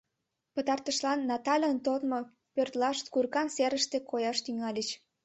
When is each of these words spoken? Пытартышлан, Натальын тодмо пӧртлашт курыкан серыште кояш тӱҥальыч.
Пытартышлан, 0.53 1.19
Натальын 1.29 1.77
тодмо 1.85 2.19
пӧртлашт 2.53 3.05
курыкан 3.13 3.47
серыште 3.55 3.97
кояш 4.09 4.37
тӱҥальыч. 4.45 4.89